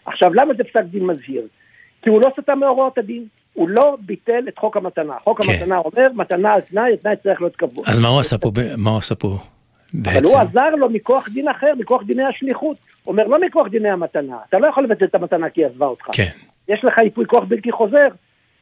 [0.06, 1.42] עכשיו, למה זה פסק דין מזהיר?
[2.02, 5.14] כי הוא לא סטה מהוראות הדין, הוא לא ביטל את חוק המתנה.
[5.24, 5.52] חוק כן.
[5.52, 7.84] המתנה אומר, מתנה על תנאי, התנאי צריך להיות קבוע.
[7.86, 8.50] אז מה הוא עשה פה?
[8.76, 9.38] מה הוא עשה פה
[9.94, 10.28] אבל בעצם?
[10.28, 12.76] הוא עזר לו מכוח דין אחר, מכוח דיני השליחות.
[13.06, 14.36] אומר, לא מכוח דיני המתנה.
[14.48, 16.04] אתה לא יכול לבטל את המתנה כי היא עזבה אותך.
[16.12, 16.30] כן.
[16.68, 18.08] יש לך ייפוי כוח בלתי חוזר,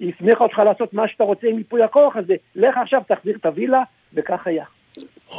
[0.00, 3.46] היא הסמיכה אותך לעשות מה שאתה רוצה עם ייפוי הכוח הזה, לך עכשיו תחזיר את
[3.46, 3.82] הווילה,
[4.14, 4.64] וכך היה.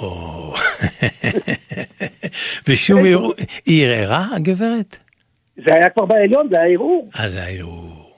[2.68, 3.34] ושום ערעור...
[3.66, 4.98] היא ערערה, הגברת?
[5.56, 7.10] זה היה כבר בעליון, זה היה ערעור.
[7.20, 8.18] אז היה ערעור.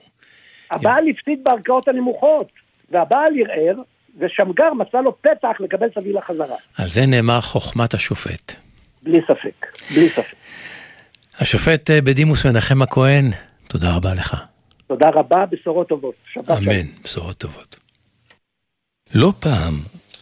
[0.70, 2.52] הבעל הפסיד בערכאות הנמוכות,
[2.90, 3.82] והבעל ערער,
[4.18, 6.56] ושמגר מצא לו פתח לקבל סבילה חזרה.
[6.78, 8.54] על זה נאמר חוכמת השופט.
[9.02, 10.34] בלי ספק, בלי ספק.
[11.38, 13.24] השופט אה, בדימוס מנחם הכהן,
[13.68, 14.42] תודה רבה לך.
[14.86, 16.14] תודה רבה, בשורות טובות.
[16.50, 17.76] אמן, בשורות טובות.
[19.14, 19.74] לא פעם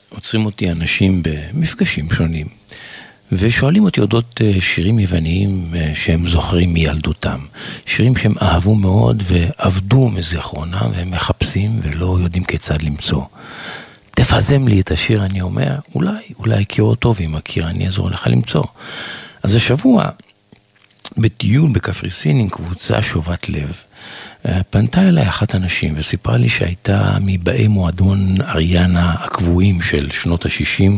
[0.09, 2.47] עוצרים אותי אנשים במפגשים שונים,
[3.32, 7.38] ושואלים אותי אודות אה, שירים יווניים אה, שהם זוכרים מילדותם.
[7.86, 13.22] שירים שהם אהבו מאוד ועבדו מזיכרונם, והם מחפשים ולא יודעים כיצד למצוא.
[14.16, 18.26] תפזם לי את השיר, אני אומר, אולי, אולי הכיר אותו, ואם מכיר, אני אעזור לך
[18.26, 18.64] למצוא.
[19.42, 20.08] אז השבוע,
[21.16, 23.72] בטיול בקפריסין עם קבוצה שובת לב,
[24.48, 30.92] אה, פנתה אליי אחת הנשים וסיפרה לי שהייתה מבאי מועדון אריאנה הקבועים של שנות ה-60.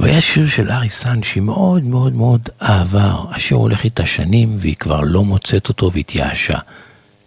[0.00, 3.14] והיה שיר של ארי סאן שהיא מאוד מאוד מאוד אהבה.
[3.30, 6.58] השיר הולך איתה שנים והיא כבר לא מוצאת אותו והתייאשה.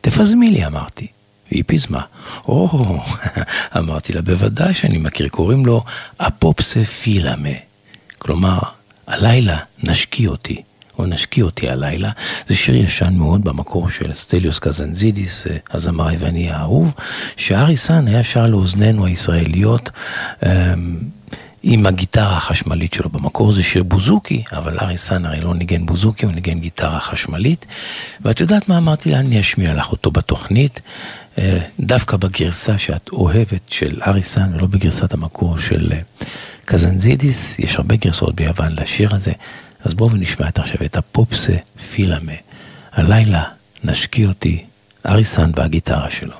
[0.02, 1.08] תפזמי לי, אמרתי.
[1.52, 2.02] והיא פיזמה.
[2.46, 3.00] או,
[3.78, 5.84] אמרתי לה, בוודאי שאני מכיר, קוראים לו
[6.18, 7.50] Απόψε φίλα με.
[8.20, 8.60] כלומר,
[9.08, 10.62] הלילה נשקי אותי.
[11.00, 12.12] או נשקי אותי הלילה,
[12.48, 16.94] זה שיר ישן מאוד במקור של סטליוס קזנזידיס, הזמר היווני האהוב,
[17.38, 19.90] שארי סאן היה שר לאוזנינו הישראליות
[20.46, 20.50] אמ,
[21.64, 23.10] עם הגיטרה החשמלית שלו.
[23.10, 27.66] במקור זה שיר בוזוקי, אבל ארי סאן הרי לא ניגן בוזוקי, הוא ניגן גיטרה חשמלית.
[28.22, 29.20] ואת יודעת מה אמרתי לה?
[29.20, 30.82] אני אשמיע לך אותו בתוכנית,
[31.80, 36.00] דווקא בגרסה שאת אוהבת של ארי סאן, ולא בגרסת המקור של אה,
[36.66, 37.60] קזנזידיס.
[37.60, 39.32] יש הרבה גרסאות ביוון לשיר הזה.
[39.86, 41.54] אז בואו ונשמע את עכשיו את Απόψε
[41.92, 42.34] φίλα με.
[42.94, 43.44] הלילה
[43.84, 44.66] נשקי אותי,
[45.06, 46.36] ארי סאן והגיטרה שלו.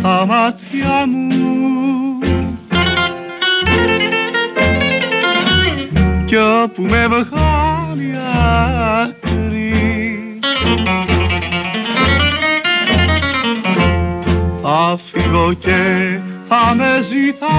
[0.01, 2.19] τα μάτια μου.
[6.25, 8.17] Κι όπου με βγάλει
[9.01, 10.39] άκρη
[14.61, 17.49] θα φύγω και θα με ζητάς.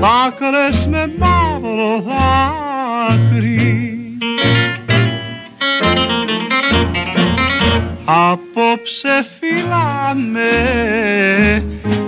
[0.00, 3.95] Θα κλαις με μαύρο δάκρυ
[8.08, 10.40] Απόψε φυλάμε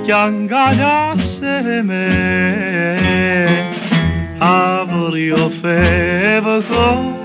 [0.02, 2.06] κι αγκαλιάσε με
[4.38, 7.18] Αύριο φεύγω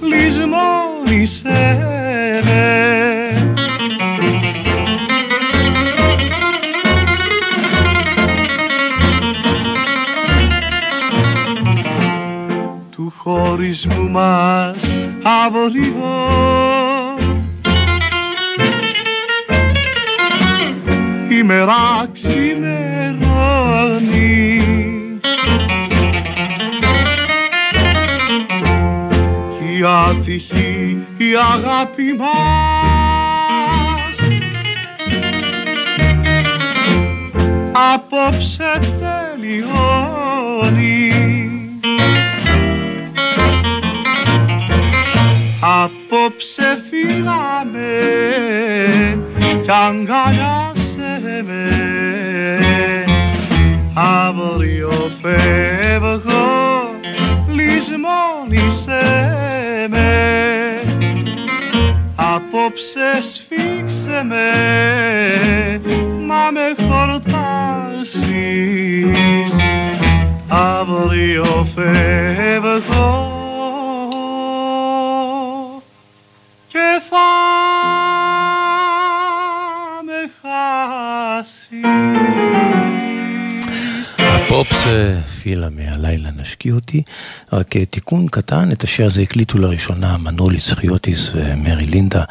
[0.00, 1.78] λησμόνισε
[2.44, 2.66] με
[12.90, 14.96] Του χωρισμού μας
[15.44, 16.61] αύριο
[21.42, 23.22] η μέρα ξημερώνει.
[29.50, 34.16] Κι η άτυχη η αγάπη μας.
[37.92, 39.82] Απόψε τελειώνει.
[45.60, 47.90] Απόψε φύγαμε
[49.62, 50.61] κι αγκαλιάσε
[53.94, 56.50] Αύριο φεύγω,
[57.48, 59.02] λησμόνισε
[59.90, 60.00] με.
[62.14, 64.50] Από Απόψε σφίξε με
[66.26, 68.22] να με χορτάσεις.
[70.48, 73.31] Αύριο φεύγω
[84.62, 87.02] הפופס פילמי, הלילה נשקיע אותי.
[87.52, 92.24] רק תיקון קטן, את השיר הזה הקליטו לראשונה מנוליס חיוטיס ומרי לינדה.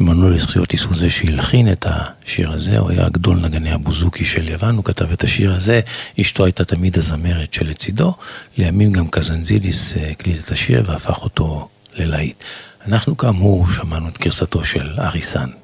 [0.00, 4.76] מנוליס חיוטיס הוא זה שהלחין את השיר הזה, הוא היה גדול נגני הבוזוקי של יוון,
[4.76, 5.80] הוא כתב את השיר הזה,
[6.20, 8.14] אשתו הייתה תמיד הזמרת שלצידו.
[8.58, 12.44] לימים גם קזנזידיס הקליט את השיר והפך אותו ללהיט.
[12.86, 15.61] אנחנו כאמור שמענו את גרסתו של אריסן.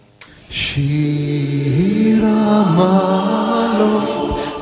[0.51, 4.09] שיר המעלות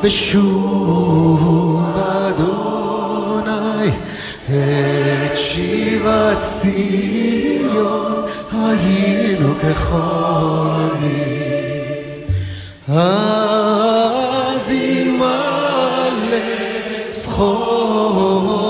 [0.02, 1.82] בשוב
[2.28, 3.90] אדוני
[4.46, 8.22] את שיבת ציון
[8.52, 11.26] היינו כחולמים
[12.88, 16.36] אז ימלא
[17.10, 18.65] צחוק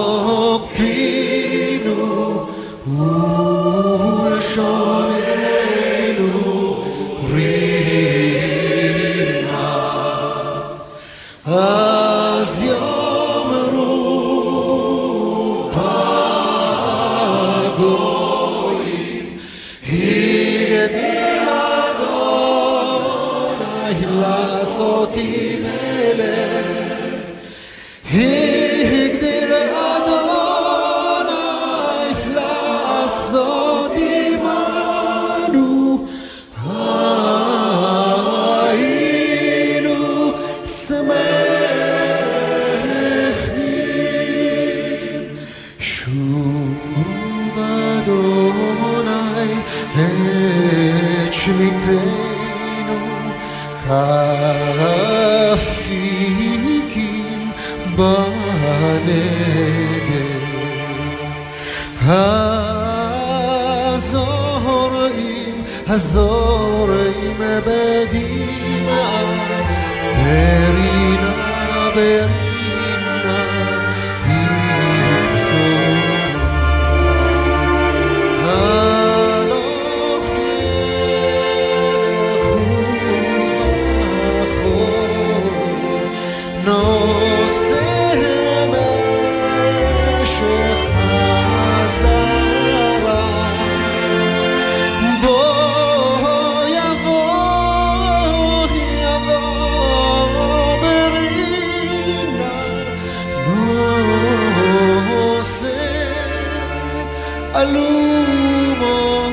[107.61, 109.27] אלומותיי.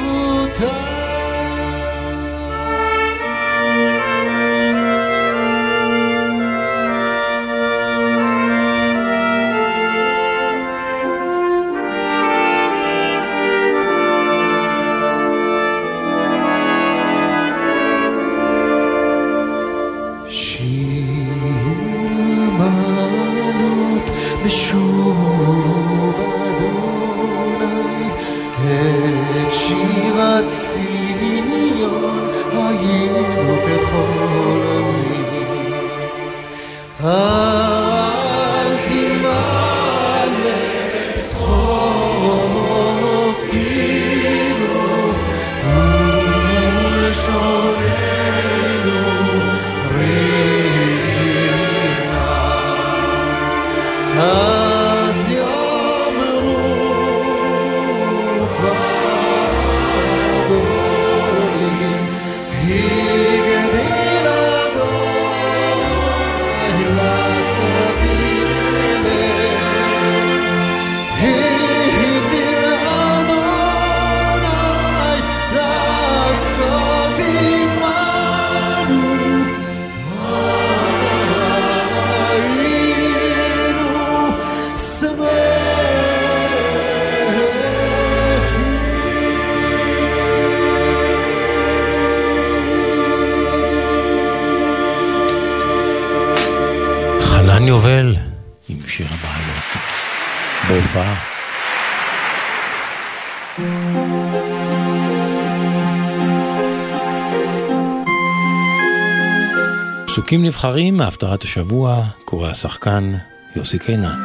[110.34, 113.14] פסוקים נבחרים מהפטרת השבוע, קורא השחקן
[113.56, 114.20] יוסי קינן.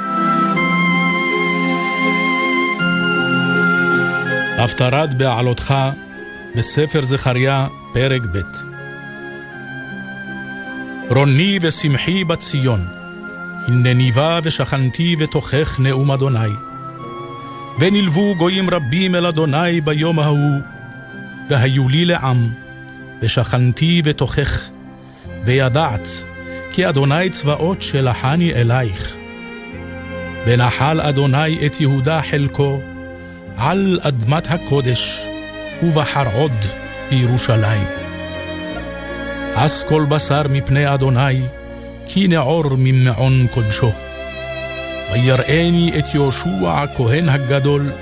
[4.58, 5.74] הפטרת בעלותך
[6.56, 8.38] בספר זכריה, פרק ב'.
[11.10, 12.86] רוני ושמחי בציון,
[13.66, 16.52] הנני בא ושכנתי בתוכך נאום אדוני.
[17.80, 20.60] ונלוו גויים רבים אל אדוני ביום ההוא,
[21.48, 22.52] והיו לי לעם,
[23.22, 24.68] ושכנתי בתוכך,
[25.44, 26.08] וידעת
[26.72, 29.16] כי אדוני צבאות שלחני אלייך.
[30.46, 32.80] ונחל אדוני את יהודה חלקו,
[33.56, 35.26] על אדמת הקודש,
[35.82, 36.52] ובחר עוד
[37.10, 37.86] בירושלים.
[39.54, 41.42] עש כל בשר מפני אדוני,
[42.06, 43.92] כי נעור ממעון קודשו.
[45.12, 47.92] ויראני את יהושע הכהן הגדול,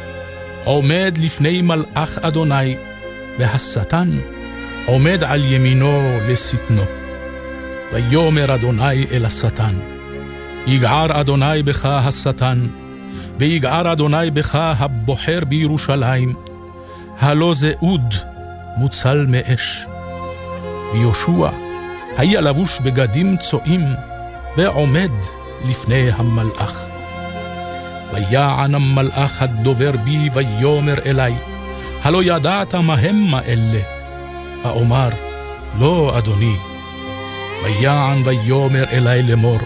[0.64, 2.76] עומד לפני מלאך אדוני,
[3.39, 4.18] והשטן
[4.87, 6.95] עומד על ימינו לשטנו.
[7.93, 9.74] ויאמר אדוני אל השטן,
[10.66, 12.68] יגער אדוני בך השטן,
[13.39, 16.34] ויגער אדוני בך הבוחר בירושלים,
[17.20, 18.14] הלא זה אוד
[18.76, 19.87] מוצל מאש.
[20.93, 21.49] ויהושע
[22.16, 23.84] היה לבוש בגדים צועים,
[24.57, 25.11] ועומד
[25.68, 26.84] לפני המלאך.
[28.12, 31.34] ויען המלאך הדובר בי, ויאמר אלי,
[32.03, 33.80] הלא ידעת מה המה אלה?
[34.64, 35.09] האומר,
[35.78, 36.57] לא, אדוני.
[37.64, 39.59] ויען ויאמר אלי לאמור,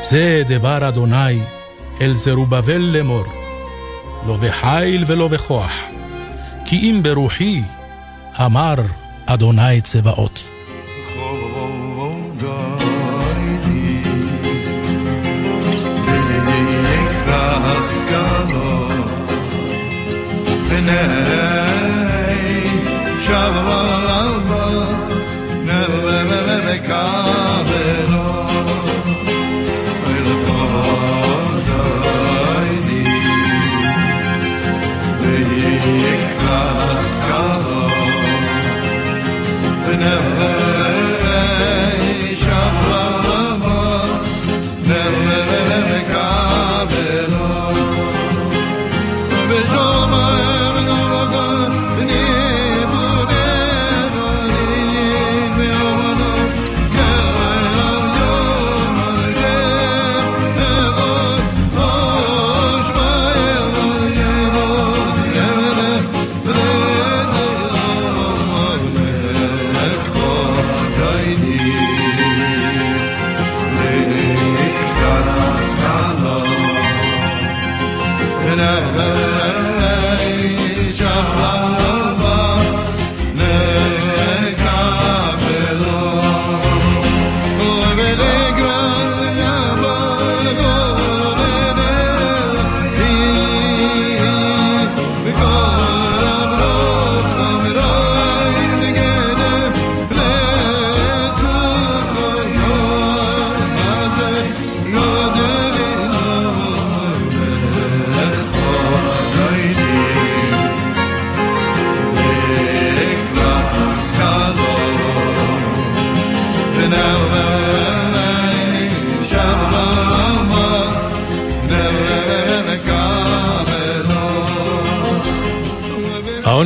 [0.00, 1.38] זה דבר אדוני
[2.00, 3.24] אל זרובבל לאמור,
[4.26, 5.72] לא בחיל ולא בכוח,
[6.64, 7.62] כי אם ברוחי,
[8.40, 8.74] אמר
[9.26, 10.48] אדוני צבאות.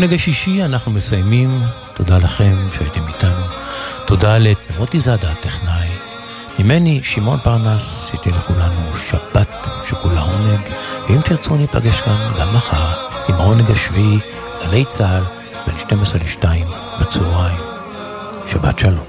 [0.09, 1.63] העונג השישי אנחנו מסיימים,
[1.95, 3.45] תודה לכם שהייתם איתנו,
[4.07, 5.89] תודה למוטי זאדה הטכנאי,
[6.59, 10.61] ממני שמעון פרנס, שתהיה לכולנו שבת שכולה עונג,
[11.09, 12.95] ואם תרצו ניפגש כאן גם מחר
[13.29, 14.19] עם העונג השביעי,
[14.65, 15.23] גלי צה"ל,
[15.67, 16.47] בין 12 ל-2
[17.01, 17.61] בצהריים.
[18.47, 19.05] שבת שלום.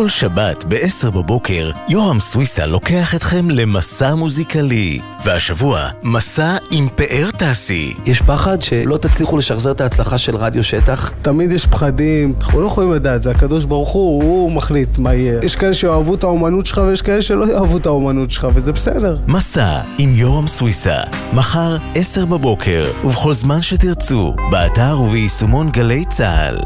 [0.00, 5.00] כל שבת ב-10 בבוקר, יורם סוויסה לוקח אתכם למסע מוזיקלי.
[5.24, 7.94] והשבוע, מסע עם פאר טסי.
[8.06, 11.12] יש פחד שלא תצליחו לשחזר את ההצלחה של רדיו שטח?
[11.22, 15.40] תמיד יש פחדים, אנחנו לא יכולים לדעת, זה הקדוש ברוך הוא, הוא מחליט מה יהיה.
[15.42, 19.18] יש כאלה שאוהבו את האומנות שלך ויש כאלה שלא יאהבו את האומנות שלך, וזה בסדר.
[19.28, 20.96] מסע עם יורם סוויסה,
[21.32, 26.58] מחר 10 בבוקר, ובכל זמן שתרצו, באתר וביישומון גלי צה"ל.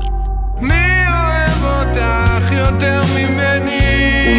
[0.61, 1.03] מי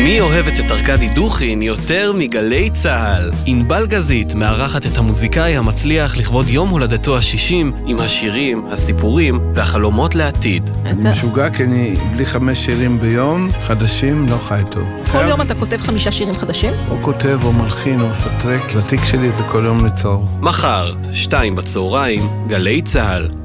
[0.05, 3.31] ומי אוהבת את ארכדי דוכין יותר מגלי צה"ל?
[3.45, 7.53] ענבל גזית מארחת את המוזיקאי המצליח לכבוד יום הולדתו ה-60
[7.85, 10.69] עם השירים, הסיפורים והחלומות לעתיד.
[10.85, 14.87] אני משוגע כי אני בלי חמש שירים ביום, חדשים, לא חי טוב.
[15.11, 16.73] כל יום אתה כותב חמישה שירים חדשים?
[16.89, 20.25] או כותב או מלחין או עושה טרק, לתיק שלי זה כל יום ליצור.
[20.39, 23.44] מחר, שתיים בצהריים, גלי צה"ל.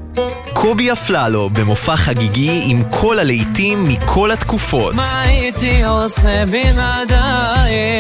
[0.53, 4.95] קובי אפללו במופע חגיגי עם כל הלהיטים מכל התקופות.
[4.95, 7.91] מה הייתי עושה בלעדייך?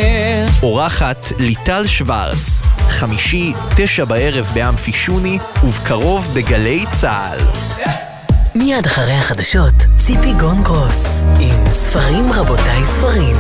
[0.63, 7.39] אורחת ליטל שוורס, חמישי, תשע בערב באמפי שוני, ובקרוב בגלי צה"ל.
[8.55, 9.75] מיד אחרי החדשות,
[10.07, 11.05] ציפי גון גרוס,
[11.41, 13.37] עם ספרים רבותיי ספרים.